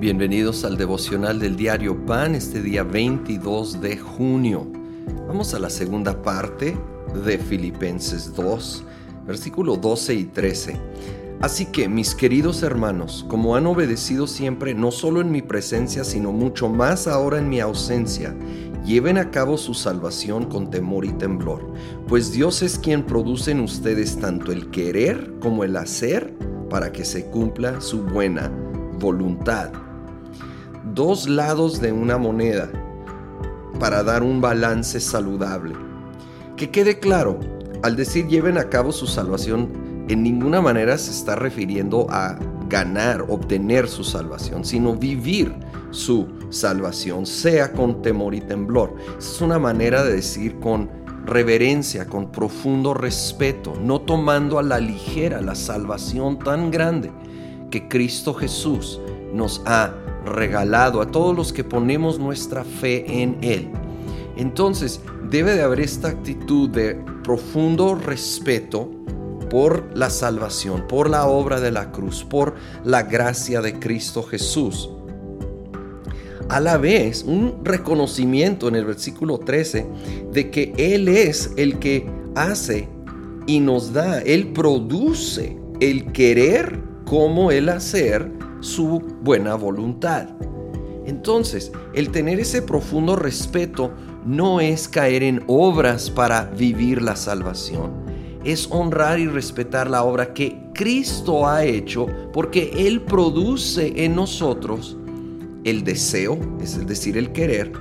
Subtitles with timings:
[0.00, 4.64] Bienvenidos al devocional del diario Pan este día 22 de junio.
[5.26, 6.76] Vamos a la segunda parte
[7.24, 8.84] de Filipenses 2,
[9.26, 10.76] versículo 12 y 13.
[11.40, 16.30] Así que, mis queridos hermanos, como han obedecido siempre, no solo en mi presencia, sino
[16.30, 18.36] mucho más ahora en mi ausencia,
[18.84, 21.72] lleven a cabo su salvación con temor y temblor,
[22.06, 26.32] pues Dios es quien produce en ustedes tanto el querer como el hacer
[26.70, 28.48] para que se cumpla su buena
[29.00, 29.87] voluntad.
[30.98, 32.68] Dos lados de una moneda
[33.78, 35.76] para dar un balance saludable.
[36.56, 37.38] Que quede claro,
[37.84, 42.36] al decir lleven a cabo su salvación, en ninguna manera se está refiriendo a
[42.68, 45.54] ganar, obtener su salvación, sino vivir
[45.92, 48.96] su salvación, sea con temor y temblor.
[49.16, 50.90] es una manera de decir con
[51.24, 57.12] reverencia, con profundo respeto, no tomando a la ligera la salvación tan grande
[57.70, 59.00] que Cristo Jesús
[59.32, 59.94] nos ha
[60.28, 63.68] regalado a todos los que ponemos nuestra fe en Él.
[64.36, 65.00] Entonces
[65.30, 68.90] debe de haber esta actitud de profundo respeto
[69.50, 72.54] por la salvación, por la obra de la cruz, por
[72.84, 74.90] la gracia de Cristo Jesús.
[76.48, 79.86] A la vez, un reconocimiento en el versículo 13
[80.32, 82.88] de que Él es el que hace
[83.46, 90.28] y nos da, Él produce el querer como el hacer su buena voluntad.
[91.06, 93.92] Entonces, el tener ese profundo respeto
[94.26, 97.92] no es caer en obras para vivir la salvación.
[98.44, 104.98] Es honrar y respetar la obra que Cristo ha hecho porque Él produce en nosotros
[105.64, 107.72] el deseo, es decir, el querer,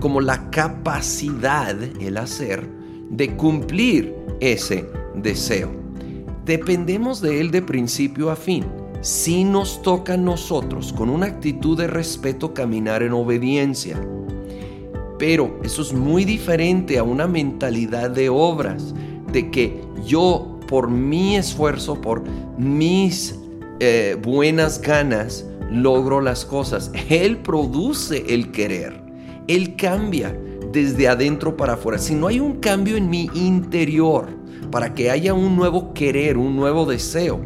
[0.00, 2.68] como la capacidad, el hacer,
[3.10, 5.70] de cumplir ese deseo.
[6.44, 8.64] Dependemos de Él de principio a fin.
[9.02, 14.00] Si nos toca a nosotros con una actitud de respeto caminar en obediencia.
[15.18, 18.94] Pero eso es muy diferente a una mentalidad de obras,
[19.32, 22.22] de que yo por mi esfuerzo, por
[22.56, 23.34] mis
[23.80, 26.92] eh, buenas ganas, logro las cosas.
[27.08, 29.02] Él produce el querer.
[29.48, 30.32] Él cambia
[30.72, 31.98] desde adentro para afuera.
[31.98, 34.28] Si no hay un cambio en mi interior
[34.70, 37.40] para que haya un nuevo querer, un nuevo deseo,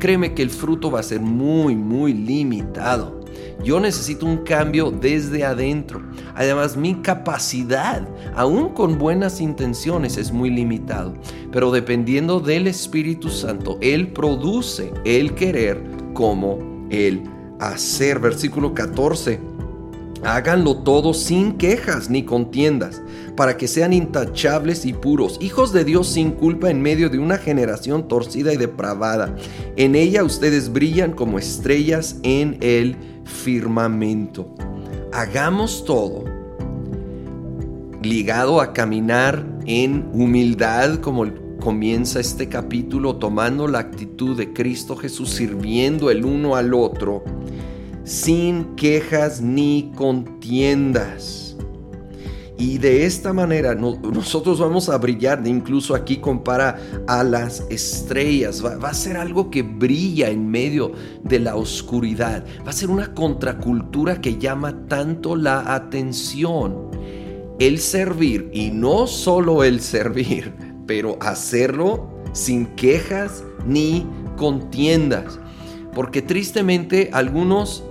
[0.00, 3.20] créeme que el fruto va a ser muy, muy limitado.
[3.62, 6.02] Yo necesito un cambio desde adentro.
[6.34, 11.14] Además, mi capacidad, aún con buenas intenciones, es muy limitado.
[11.52, 15.82] Pero dependiendo del Espíritu Santo, Él produce el querer
[16.14, 16.58] como
[16.90, 17.22] el
[17.60, 18.18] hacer.
[18.18, 19.38] Versículo 14.
[20.22, 23.00] Háganlo todo sin quejas ni contiendas,
[23.36, 27.38] para que sean intachables y puros, hijos de Dios sin culpa en medio de una
[27.38, 29.34] generación torcida y depravada.
[29.76, 34.54] En ella ustedes brillan como estrellas en el firmamento.
[35.12, 36.24] Hagamos todo
[38.02, 41.26] ligado a caminar en humildad como
[41.60, 47.22] comienza este capítulo tomando la actitud de Cristo Jesús sirviendo el uno al otro
[48.04, 51.56] sin quejas ni contiendas.
[52.60, 58.76] Y de esta manera nosotros vamos a brillar, incluso aquí compara a las estrellas, va,
[58.76, 60.92] va, a ser algo que brilla en medio
[61.24, 66.90] de la oscuridad, va a ser una contracultura que llama tanto la atención.
[67.58, 70.52] El servir, y no solo el servir,
[70.86, 74.06] pero hacerlo sin quejas ni
[74.36, 75.38] contiendas.
[75.94, 77.84] Porque tristemente algunos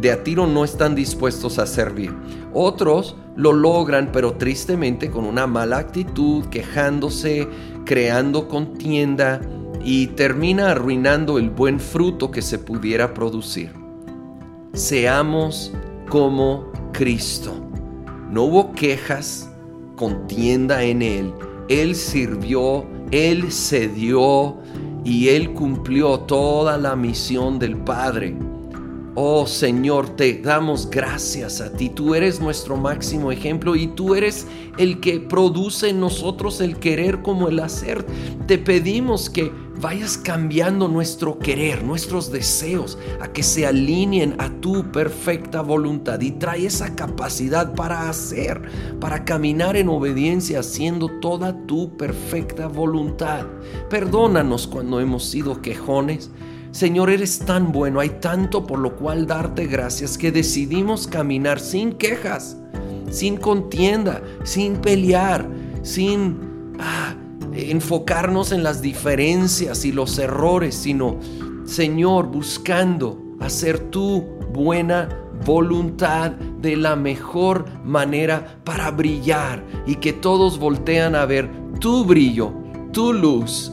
[0.00, 2.14] de a tiro no están dispuestos a servir.
[2.52, 7.48] Otros lo logran, pero tristemente con una mala actitud, quejándose,
[7.84, 9.40] creando contienda
[9.84, 13.72] y termina arruinando el buen fruto que se pudiera producir.
[14.72, 15.72] Seamos
[16.08, 17.54] como Cristo.
[18.30, 19.50] No hubo quejas,
[19.96, 21.32] contienda en Él.
[21.68, 24.56] Él sirvió, Él cedió
[25.04, 28.36] y Él cumplió toda la misión del Padre
[29.20, 31.88] Oh Señor, te damos gracias a ti.
[31.88, 34.46] Tú eres nuestro máximo ejemplo y tú eres
[34.78, 38.06] el que produce en nosotros el querer como el hacer.
[38.46, 39.50] Te pedimos que
[39.80, 46.30] vayas cambiando nuestro querer, nuestros deseos, a que se alineen a tu perfecta voluntad y
[46.30, 48.62] trae esa capacidad para hacer,
[49.00, 53.48] para caminar en obediencia haciendo toda tu perfecta voluntad.
[53.90, 56.30] Perdónanos cuando hemos sido quejones
[56.70, 61.92] Señor, eres tan bueno, hay tanto por lo cual darte gracias que decidimos caminar sin
[61.92, 62.56] quejas,
[63.10, 65.48] sin contienda, sin pelear,
[65.82, 67.14] sin ah,
[67.52, 71.18] enfocarnos en las diferencias y los errores, sino,
[71.64, 74.22] Señor, buscando hacer tu
[74.52, 75.08] buena
[75.44, 81.50] voluntad de la mejor manera para brillar y que todos voltean a ver
[81.80, 82.52] tu brillo,
[82.92, 83.72] tu luz